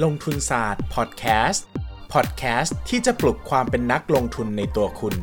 [0.00, 1.66] ลงทุนศาสตร์พอดแคสต์
[2.12, 5.14] พอดแคสต์ที่จะปลุกความเป็นนักลงทุนในตัวคุณ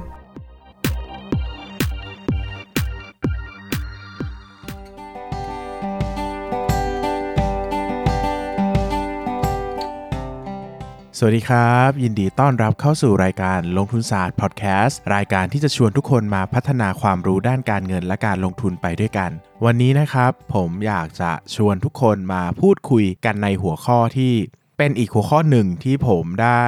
[11.22, 19.32] สวัสดีครับ ยินดีต้อนรับเข้าสู่รายการลงทุนศาสตร์พอดแคสต์รายการที่จะชวนทุกคนมาพัฒนาความรู้ด้านการเงินและการลงทุนไปด้วยกัน
[19.66, 24.34] วันนี้นะครับ ผมอยากจะชวนทุกคนมาพูดคุยกันในหัวข้อที่
[24.80, 26.64] เป็นอีกหัวข้อหนึ่งที่ผมได้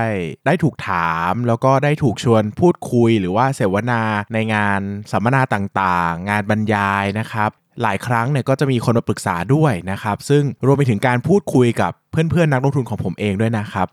[0.45, 4.01] ได้ถูกถาม แล้วก็ได้ถูกชวนพูดคุยหรือว่าเสวนา
[4.33, 7.49] ในงานสัมมนาต่างๆ งานบรรยายนะครับ
[7.81, 13.87] หลายครั้งเนี่ยก็จะมีคนมาปรึกษาด้วยนะครับ ซึ่งรวมไปถึงการพูดคุยกับเพื่อนๆนักลงทุนของผมเองด้วยนะครับ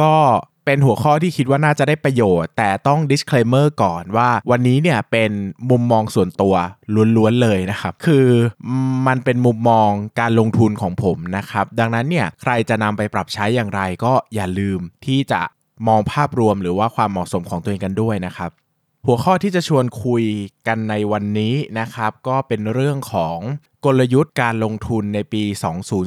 [0.00, 0.12] ก็
[0.64, 5.30] เป็นหัวข้อที่คิดว่าน่าจะได้ประโยชน์ แต่ต้อง disclaimer ก่อนว่าวันนี้เนี่ยเป็น
[5.70, 6.54] มุมมองส่วนตัว
[7.16, 8.26] ล้วนๆเลยนะครับ คือ
[9.06, 9.90] มันเป็นมุมมอง
[10.20, 15.42] การลงทุนของผมนะครับ ดังนั้นเนี่ยใครจะนำไปปรับใช้อย่างไรก็อย่าลืมที่จะ
[15.88, 18.50] มองภาพรวมหรือว่าความเหมาะสมของตัวเองกันด้วยนะครับ
[19.06, 20.24] หัวข้อที่จะชวนคุย
[20.66, 23.38] กันในวันนี้นะครับ ก็เป็นเรื่องของ
[23.86, 25.42] กลยุทธ์การลงทุนในปี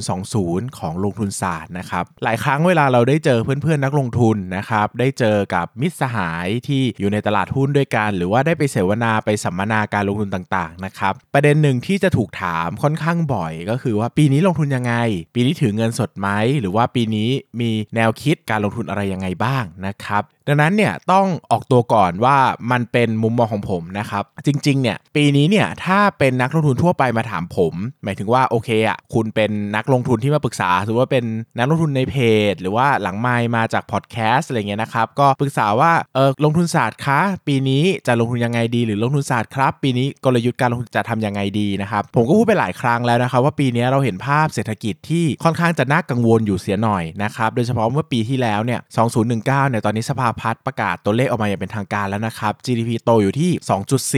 [0.08, 14.94] 2020 ของลงทุนศาสตร์นะครับหลายครั้งเวลาเราได้เจอเพื่อนๆนักลงทุนนะครับได้เจอกับมิตรสหายที่อยู่ในตลาดหุ้นด้วยกัน หรือว่าได้ไปเสวนาไปสัมมนาการลงทุนต่างๆนะครับประเด็นหนึ่งที่จะถูกถามค่อนข้างบ่อย ก็คือว่าปีนี้ลงทุนยังไง
[15.36, 16.30] ปีนี้ถือเงินสดไหม
[16.60, 17.30] หรือว่าปีนี้
[17.62, 22.38] มีแนวคิดการลงทุนอะไรยังไงบ้างนะครับดังนั้นเนี่ยต้องออกตัวก่อนว่า
[22.72, 27.65] มันเป็นมุมมองของผมนะครับจริงๆเนี่ยปีนี้เนี่ยถ้าเป็นนักลงทุนทั่วไปมาถามผม
[28.04, 31.26] หมายถึงว่าโอเคอะคุณเป็นนักลงทุนที่มาปรึกษาสมมติว่าเป็น
[31.58, 32.16] นักลงทุนในเพ
[32.52, 48.80] จ หรือว่าหลังไมค์มาจากพอดแคสต์อะไรเงี้ยนะครับ ก็ปรึกษาว่าเออลงทุนศาสตร์คะปีนี้จะลงทุนยังไงดี หรือลงทุนศาสตร์ครับ ปีนี้กลยุทธ์การลงทุนจะทำยังไไงดีนะครับ ผมก็พูดไปหลายครั้งแล้วนะครับ ว่าปีนี้เราเห็นภาพเศรษฐกิจที่ค่อนข้างจะน่ากังวลอยู่เสียหน่อยนะครับโดยเฉพาะเมื่อปีที่แล้วเนี่ย
[49.20, 53.52] 2019 เนี่ยตอนนี้สภาพัฒน์ประกาศตัวเลขออกมาอย่างเป็นทางการแล้วนะครับ GDP โตอยู่ที่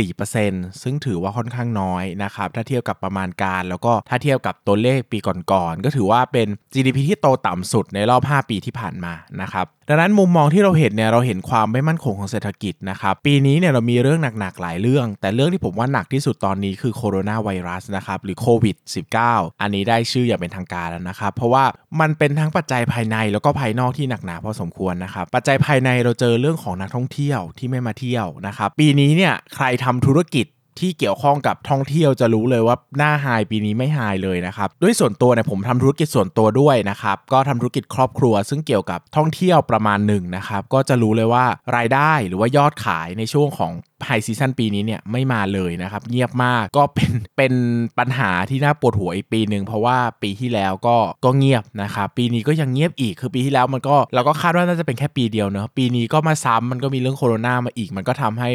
[0.08, 5.18] 2.4%ซึ่งถือว่าค่อนข้างน้อยนะครับถ้าเทียบกับประมาณการ แล้วก็ถ้าเทียบกับตัวเลขปี
[5.52, 18.76] ก่อนๆก็ถือว่าเป็น GDP ที่โตต่ำสุดในรอบ 5 ปีที่ผ่านมานะครับดังนั้นมุมมองที่เราเห็นเนี่ยเราเห็นความไม่มั่นคงของเศรษฐกิจนะครับปีนี้เนี่ยเรามีเรื่องหนักๆหลายเรื่อง แต่เรื่องที่ผมว่าหนักที่สุดตอนนี้คือโคโรนาไวรัสนะครับหรือโควิด
[19.20, 21.64] -19 อันนี้ได้ชื่ออย่างเป็นทางการแล้วนะครับ เพราะว่า
[22.00, 30.46] มันเป็นทั้งปัจจัยภายในแล้วก็ภายนอกที่หนักหนาพอสมควรนะครับปัจจัยภายในเราเจอเรื่องของนักท่องเที่ยวที่ไม่มาเที่ยวนะครับปีนี้เนี่ยใครทำธุรกิจ
[30.82, 41.46] ที่เกี่ยวข้องกับท่องเที่ยวจะรู้เลยว่าหน้าไฮปีนี้ไม่ไฮเลยนะครับด้วยส่วนตัวเนี่ยผมทำธุรกิจส่วนตัวด้วยนะครับก็ทำธุรกิจครอบครัว ซึ่งเกี่ยวกับท่องเที่ยวประมาณหนึ่งนะครับก็จะรู้เลยว่า
[41.76, 43.72] รายได้หรือว่ายอดขายในช่วงของ
[44.06, 47.54] ไฮซีซันปีนี้เนี่ยไม่มาเลยนะครับเงียบมากก็เป็นเป็น
[48.00, 58.50] ปัญหาที่น่าปวดหัวอีกปีหนึ่งเพราะว่าปีที่แล้วก็ก็เงียบนะครับปีนี้ก็ยังเงียบอีกคือปีที่แล้วมันก็เราก็คาดว่าน่าจะเป็นแค่ปีเดียวเนอะปีนี้ก็มาซ้ำมันก็มีเรื่องโควิดมาอีกมันก็ทำให้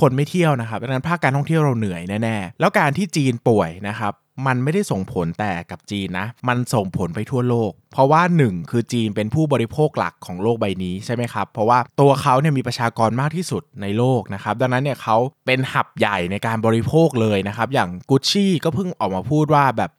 [0.00, 4.14] คนไม่เที่ยวนะครับดังนั้นภาคการท่องเที่ยวเราเหนื่อยแน่ๆแล้วการที่จีนป่วยนะครับ
[4.46, 15.16] มันไม่ได้ส่งผลแต่กับจีนนะ มันส่งผลไปทั่วโลก เพราะว่า 1 คือจีนเป็นผู้บริโภคหลักของโลกใบนี้ใช่ไหมครับ เพราะว่าตัวเขาเนี่ยมีประชากรมากที่สุดในโลกนะครับ ดังนั้นเนี่ยเขา
[15.46, 19.90] เป็น hub ใหญ่ในการบริโภคเลยนะครับ อย่างกุชชี่ก็เพิ่งออกมาพูดว่าแบบ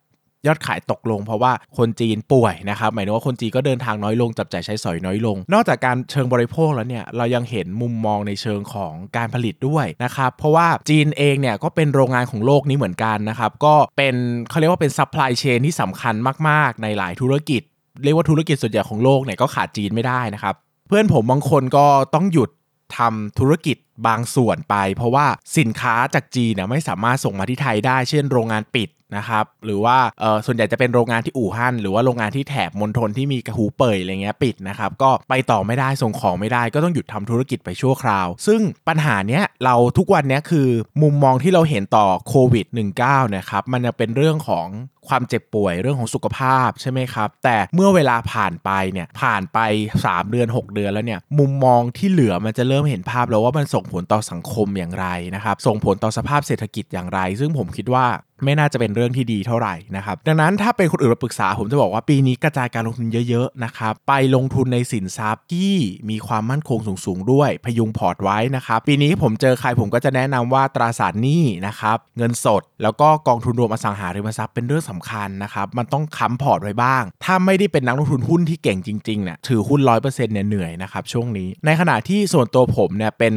[0.48, 14.16] ยอดขายตกลงเพราะว่าคนจีนป่วยนะครับหมายถึงว่าคนจีนก็เดินทางน้อยลงจับจ่ายใช้สอยน้อยลง นอกจากการเชิงบริโภคแล้วเนี่ยเรายังเห็นมุมมองในเชิงของการผลิตด้วยนะครับเพราะว่าจีนเองเนี่ยก็เป็นโรงงานของโลกนี้เหมือนกันนะครับก็เป็น
[14.50, 16.16] เขาเรียกว่าเป็น supply chain ที่สำคัญ
[16.48, 17.62] มาก ๆ ในหลายธุรกิจ
[18.04, 20.56] เรียกว่าธุรกิจส่วนใหญ่ของโลกเนี่ยก็ขาดจีนไม่ได้นะครับ
[20.88, 21.86] เพื่อนผมบางคนก็
[22.16, 22.50] ต้องหยุด
[22.98, 25.26] ทำธุรกิจบางส่วนไป เพราะว่า
[25.58, 40.68] สินค้าจากจีนเนี่ยไม่สามารถส่งมาที่ไทยได้ เช่นโรงงานปิด นะครับหรือว่าเออส่วนใหญ่จะเป็นโรงงานที่อู่ฮั่นหรือว่าโรงงานที่แถบมณฑลที่มีกระหูเป่ยอะไรเงี้ยปิดนะครับก็ไปต่อไม่ได้ส่งของไม่ได้ก็ต้องหยุดทำธุรกิจไปชั่วคราว ซึ่งปัญหาเนี้ยเราทุกวันเนี้ยคือ
[41.02, 42.66] มุมมองที่เราเห็นต่อโควิด
[43.02, 44.68] -19 นะครับมันจะเป็นเรื่องของ
[45.08, 49.60] ความเจ็บป่วยเรื่องของสุขภาพใช่ไหมครับ แต่เมื่อเวลาผ่านไปเนี่ยผ่านไป
[50.00, 58.06] 3 เดือน 6 เดือนแล้วเนี่ยมุมมองที่เหลือมันจะเริ่มเห็นภาพแล้วว่ามันส่งผลต่อสังคมอย่างไรนะครับ ส่งผลต่อสภาพเศรษฐกิจอย่างไร ซึ่งผมคิดว่า
[58.46, 65.76] ไม่น่าจะเป็นเรื่องที่ดีเท่าไหร่นะครับ ดังนั้นถ้าเป็นคนอื่นมาปรึกษา ผมจะบอกว่าปีนี้กระจายการลงทุนเยอะๆนะครับไปลงทุนในสินทรัพย์ที่
[66.10, 83.34] มีความมั่นคงสูงๆด้วย พยุงพอร์ตไว้นะครับปีนี้ผมเจอใครผมก็จะแนะนำว่าตราสารหนี้นะครับเงินสด แล้วก็กองทุนรวมอสังหาริมทรัพย์เป็นเรื่องสำคัญนะครับ มันต้องค้ำพอร์ตไว้บ้าง ถ้าไม่ได้เป็นนักลงทุนหุ้นที่เก่งจริงๆเนี่ยถือหุ้นร้อยเปอร์เซ็นต์เนี่ยเหนื่อยนะครับช่วงนี้ ในขณะที่ส่วนตัวผมเนี่ยเป็น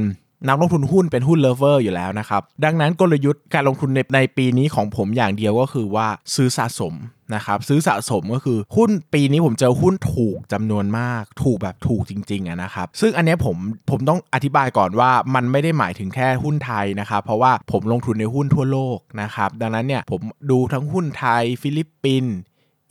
[0.49, 6.94] นักลงทุนหุ้นเป็นหุ้นเลเวอร์อยู่แล้วนะครับดังนั้นกลยุทธ์การลงทุนในในปีนี้ของผมอย่างเดียวก็คือว่าซื้อสะสม
[7.35, 13.56] นะครับซื้อสะสมก็คือหุ้นปีนี้ผมเจอหุ้นถูกจำนวนมาก ถูกแบบถูกจริงๆนะครับซึ่งอันนี้ผม
[13.91, 22.35] ผมต้องอธิบายก่อนว่ามันไม่ได้หมายถึงแค่หุ้นไทยนะครับเพราะว่าผมลงทุนในหุ้นทั่วโลกนะครับดังนั้นเนี่ยผมดูทั้งหุ้นไทย ฟิลิปปินส์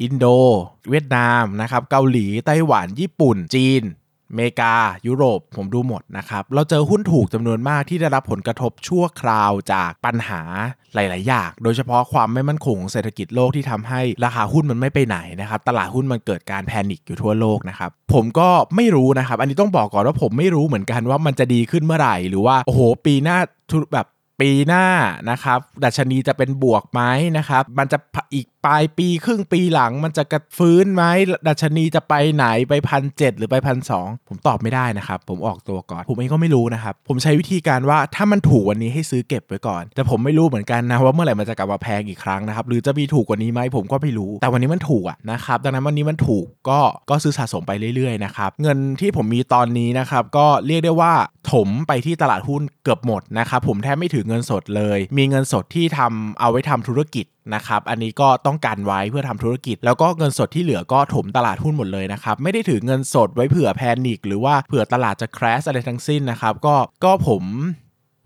[0.02, 0.26] อินโด
[0.90, 3.84] เวียดนามนะครับเกาหลีไต้หวันญี่ปุ่น จีน
[4.36, 4.74] เมกา
[5.08, 10.42] ยุโรป ผมดูหมดนะครับ เราเจอหุ้นถูกจำนวนมากที่ได้รับผลกระทบชั่วคราวจากปัญหา
[10.94, 23.38] หลาย ๆ อย่าง โดยเฉพาะความไม่มั่นคงของเศรษฐกิจโลกที่ทำให้ราคาหุ้นมันไม่ไปไหนนะครับ ตลาดหุ้นมันเกิดการแพนิคอยู่ทั่วโลกนะครับ ผมก็ไม่รู้นะครับ อันนี้ต้องบอกก่อนว่าผมไม่รู้เหมือนกันว่ามันจะดีขึ้นเมื่อไหร่ หรือว่า โอ้โห ปีหน้า
[23.94, 24.08] แบบ
[24.42, 24.86] ปีหน้า
[25.30, 27.02] นะครับ ดัชนีจะเป็นบวกไหม
[27.38, 27.98] นะครับ มันจะ
[28.34, 31.04] อีกปลายปีครึ่งปีหลัง มันจะกระฟื้นไหม
[31.48, 33.92] ดัชนีจะไปไหนไปพันเหรือไปพันส
[34.28, 46.80] ผมตอบไม่ได้นะครับ ผมออกตัวก่อน ผมเองก็ไม่รู้นะครับ ผมใช้วิธีการว่าถ้ามันถูกวันนี้ให้ซื้อเก็บไว้ก่อน แต่ผมไม่รู้เหมือนกันนะว่าเมื่อไหร่มันจะกลับมาแพงอีกครั้งนะครับ หรือจะมีถูกกว่านี้ไหมผมก็ไม่รู้ แต่วันนี้มันถูกอะนะครับ ดังนั้นวันนี้มันถูกก็
[47.10, 51.14] ก็ซื้อสะสมไปเรื่อยๆนะครับ เงินที่ผมมีตอนนี้นะครับก็เรียกได้ว่า
[51.52, 57.26] ถมไปที่ตลาดหุ้นเกือบหมดนะครับผมแทบไม่ถือเงินสดเลย มีเงินสดที่ทำเอาไว้ทำธุรกิจ
[57.56, 67.44] นะครับอันนี้ก็ต้องการไว้เพื่อทำธุรกิจ แล้วก็เงินสดที่เหลือก็ถมตลาดหุ้นหมดเลยนะครับไม่ได้ถือเงินสดไว้เผื่อแพนิคหรือว่าเผื่อตลาดจะครสอะไรทั้งสิ้นนะครับก็ก็ผม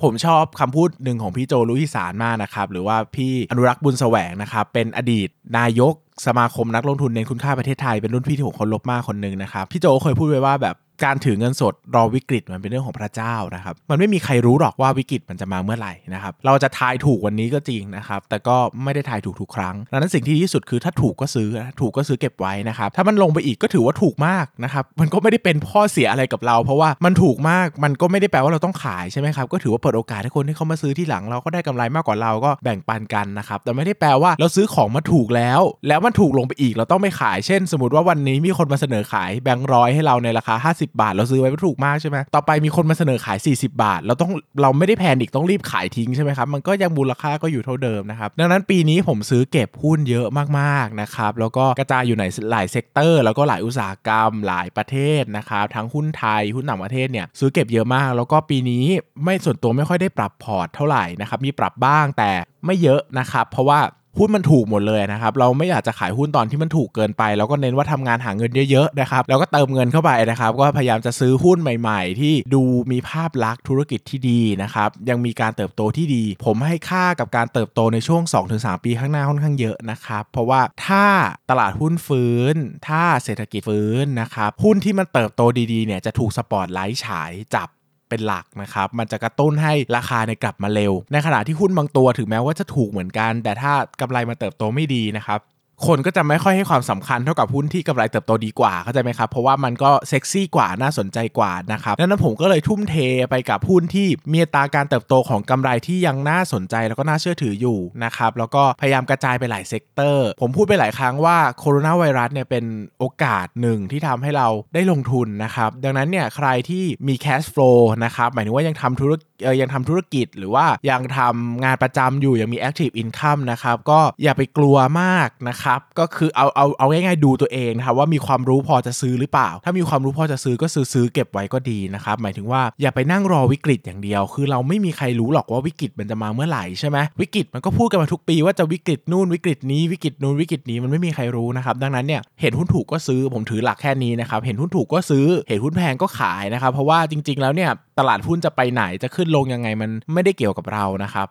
[0.04, 5.94] ผมชอบคำพูดหนึ่งของพี่โจลุยสารมากนะครับหรือว่าพี่อนุรักษ์บุญแสวงนะครับเป็นอดีตนายก
[6.28, 21.50] สมาคมนักลงทุนในคุณค่าประเทศไทยเป็นรุ่นพี่ที่ผมเคารพมากคนหนึ่งนะครับพี่โจเคยพูดไว้ว่าแบบ การถือเงินสดรอวิกฤตมันเป็นเรื่องของพระเจ้านะครับ มันไม่มีใครรู้หรอกว่าวิกฤตมันจะมาเมื่อไหร่นะครับ เราจะทายถูกวันนี้ก็จริงนะครับ แต่ก็ไม่ได้ทายถูกทุกครั้งดังนั้นสิ่งที่ดีที่สุดคือถ้าถูกก็ซื้อ
[21.82, 50.28] ถูกก็ซื้อเก็บไว้นะครับ ถ้ามันลงไปอีกก็ถือว่าถูกมากนะครับ มันก็ไม่ได้เป็นข้อเสียอะไรกับเรา เพราะว่ามันถูกมากมันก็ไม่ได้แปลว่าเราต้องขายใช่ไหมครับก็ถือว่าเปิดโอกาสให้คนที่เขามาซื้อที่หลังเราก็ได้กำไรมากกว่าเราก็แบ่งปันกันนะครับแต่ไม่ได้แปลว่าเราซื้อของมาถูกแล้ว แล้วมันถูกลงไปอีกเราต้องไม่ขายเช่น สมมติว่าวันนี้มีคนมาเสนอขายแบงค์ร้อยให้เราในราคา 50บาท เราซื้อไว้ถูกมากใช่ไหมต่อไปมีคนมาเสนอขาย 40 บาท เราต้องเราไม่ได้ panic ต้องรีบขายทิ้งใช่ไหมครับมันก็ยังมูลค่าก็อยู่เท่าเดิมนะครับดังนั้นปีนี้ผมซื้อเก็บหุ้นเยอะ
[50.60, 58.86] มากๆนะครับแล้วก็กระจายอยู่ในหลาย sector แล้วก็หลายอุตสาหกรรม หลายประเทศนะครับทั้งหุ้นไทยหุ้นต่างประเทศเนี่ยซื้อเก็บเยอะมาก แล้วก็ปีนี้
[59.24, 62.32] ไม่ส่วนตัวไม่ค่อยได้ปรับพอร์ตเท่าไหร่นะครับมีปรับบ้างแต่
[62.66, 63.80] ไม่เยอะนะครับเพราะว่า
[64.18, 78.22] หุ้นมันถูกหมดเลยนะครับ เราไม่อยากจะขายหุ้นตอนที่มันถูกเกินไป แล้วก็เน้นว่าทำงานหาเงินเยอะๆนะครับ แล้วก็เติมเงินเข้าไปนะครับ ก็พยายามจะซื้อหุ้นใหม่ ๆ ที่ดูมีภาพลักษณ์ธุรกิจที่ดีนะครับ ยังมีการเติบโตที่ดี ผมให้ค่ากับการเติบโตในช่วง
[78.54, 81.06] 2-3 ปีข้างหน้าค่อนข้างเยอะนะครับ เพราะว่าถ้า
[81.50, 82.56] ตลาดหุ้นฟื้น
[82.88, 85.42] ถ้าเศรษฐกิจฟื้นนะครับ หุ้นที่มันเติบโต
[85.74, 87.70] ดีๆเนี่ยจะถูกสปอตไลท์ฉายจับ
[88.10, 95.40] เป็นหลักนะครับมันจะกระตุ้นให้ราคาในกลับมาเร็ว ในขณะที่หุ้นบางตัวถึงแม้ว่าจะถูกเหมือนกัน แต่ถ้ากำไรมาเติบโตไม่ดีนะครับ
[95.88, 102.96] คนก็จะไม่ค่อยให้ความสำคัญเท่ากับหุ้นที่กำไรเติบโตดีกว่าเข้าใจไหมครับ เพราะว่ามันก็เซ็กซี่กว่าน่าสนใจกว่านะครับดังนั้นผมก็เลยทุ่มเท
[103.30, 112.66] ไปกับหุ้นที่มีอัตราการเติบโตของกำไรที่ยังน่าสนใจแล้วก็น่าเชื่อถืออยู่นะครับแล้วก็พยายามกระจายไปหลาย sector ผมพูดไปหลายครั้งว่าโคโรนาไวรัสเนี่ยเป็น
[113.00, 117.72] โอกาสหนึ่งที่ทำให้เราได้ลงทุนนะครับดังนั้นเนี่ยใครที่มี cash flow
[118.06, 119.30] นะครับหมายถึงว่ายังทำธุรกิจ
[119.62, 125.65] ยังทำธุรกิจหรือว่ายังทำงานประจำอยู่ยังมี active income นะครับก็อย่าไปกลัวมากนะครับ
[126.00, 151.28] ก็คือเอาเอาเอาง่ายๆดูตัวเองนะครับว่ามีความรู้พอจะซื้อหรือเปล่า ถ้ามีความรู้พอจะซื้อก็ซื้อซื้อเก็บไว้ก็ดีนะครับหมายถึงว่าอย่าไปนั่งรอวิกฤตอย่างเดียว คือเราไม่มีใครรู้หรอกว่าวิกฤตมันจะมาเมื่อไหร่ใช่ไหมวิกฤตมันก็พูดกันมาทุกปีว่าจะวิกฤตนู่นวิกฤตนี้วิกฤตนู่นวิกฤตนี้มันไม่มีใครรู้นะครับดังนั้นเนี่ยเห็นหุ้นถูกก็ซื้อผมถือหลักแค่นี้นะครับเห็นหุ้นถูกก็ซื้อเห็นหุ้นแพงก็ขายนะครับเพราะว่าจริง ๆ แล้วเนี่ยตลาดหุ้นจะไปไหนจะขึ้นลงยังไงมันไม่ได้เกี่ยวกับเรานะครับ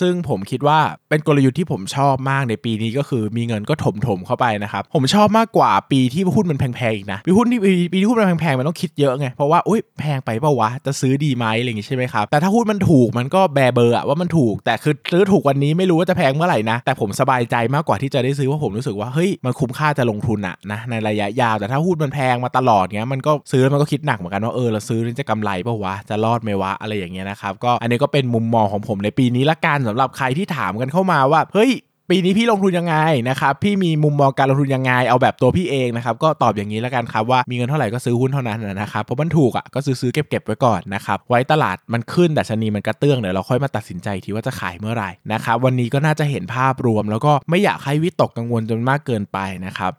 [0.00, 0.78] ซึ่งผมคิดว่า
[1.08, 7.60] เป็นกลยุทธ์ที่ผมชอบมากในปีนี้ก็คือมีเงินก็ถมถมเข้าไปนะครับ ผมชอบมากกว่าปีที่หุ้นมันแพงๆอีกนะปีหุ้นที่
[7.92, 31.72] ปีที่หุ้นมันแพงๆมันต้องคิดเยอะไง เพราะว่าอุ้ยแพงไปเปล่าวะ จะซื้อดีไหมอะไรอย่างงี้ใช่ไหมครับ แต่ถ้าหุ้นมันถูกมันก็แบเบอร์อะว่ามันถูก แต่คือซื้อถูกวันนี้ไม่รู้ว่าจะแพงเมื่อไหร่นะ แต่ผมสบายใจมากกว่าที่จะได้ซื้อว่าผมรู้สึกว่าเฮ้ยมันคุ้มค่าจะลงทุนอะนะในระยะยาว แต่ถ้าหุ้นมันแพงมาตลอดเงี้ยมันก็ซื้อมันก็คิดหนักเหมือนกันว่าเออเราซื้อจะกำไรเปล่าวะจะรอดไหมวะอะไรอย่างเงี้ยนะครับก็อันนี้ก็เป็นมุมมองของผมในปีนี้ละกันสำหรับใครที่ถามกันเข้ามาว่า เฮ้ย
[32.10, 32.96] ปีนี้พี่ลงทุนยังไง
[33.28, 49.92] นะครับ พี่มีมุมมองการลงทุนยังไง เอาแบบตัวพี่เองนะครับ ก็ตอบอย่างนี้แล้วกันครับว่ามีเงินเท่าไหร่ก็ซื้อหุ้นเท่านั้นนะครับ เพราะมันถูกอะก็ซื้อซื้อเก็บเก็บไว้ก่อนนะครับ ไว้ตลาดมันขึ้นแต่ชนีมันกระเตื้องเดี๋ยวเราค่อยมาตัดสินใจทีว่าจะขายเมื่อไหร่นะครับ วันนี้ก็น่าจะเห็นภาพรวม แล้วก็ไม่อยากให้วิตกกังวลจนมากเกินไปนะครับ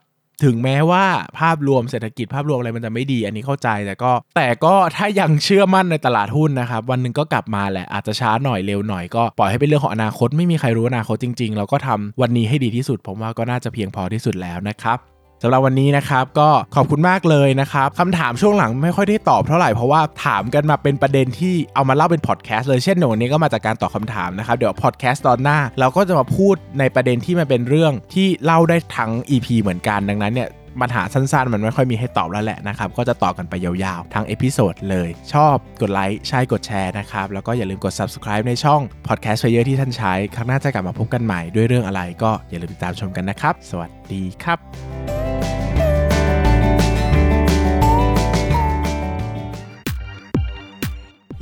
[0.44, 1.06] ถึงแม้ว่า
[1.40, 30.50] ภาพรวมเศรษฐกิจภาพรวมอะไรมันจะไม่ดี อันนี้เข้าใจแต่ก็ แต่ก็ถ้ายังเชื่อมั่นในตลาดหุ้นนะครับ วันหนึ่งก็กลับมาแหละอาจจะช้าหน่อยเร็วหน่อยก็ปล่อยให้เป็นเรื่องของอนาคตไม่มีใครรู้อนาคตจริง ๆ เราก็ทำวันนี้ให้ดีที่สุด ผมว่าก็น่าจะเพียงพอที่สุดแล้วนะครับ สำหรับวันนี้นะครับก็ขอบคุณมากเลยนะครับคำถามช่วงหลังไม่ค่อยได้ตอบเท่าไหร่เพราะว่าถามกันมาเป็นประเด็นที่เอามาเล่าเป็นพอดแคสต์เลยเช่นหนูนี้ก็มาจากการตอบคำถามนะครับเดี๋ยวพอดแคสต์ตอนหน้า เราก็จะมาพูดในประเด็นที่มันเป็นเรื่องที่เล่าได้ทั้ง EP เหมือนกันดังนั้นเนี่ย
[30.84, 43.54] ปัญหาสั้นๆ มันไม่ค่อยมีให้ตอบแล้วแหละนะครับ ก็จะต่อกันไปยาวๆ ทั้ง episode เลย ชอบกดไลค์ ใช่กดแชร์นะครับ แล้วก็อย่าลืมกด subscribe ในช่อง podcast player ที่ท่านใช้ ครั้งหน้าจะกลับมาพบกันใหม่ด้วยเรื่องอะไร ก็อย่าลืมติดตามชมกันนะครับ
[43.70, 45.07] สวัสดีครับ